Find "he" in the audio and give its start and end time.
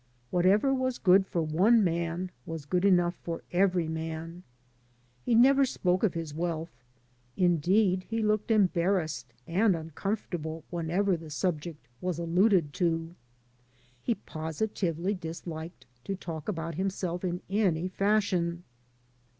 5.23-5.35, 8.09-8.23, 14.01-14.15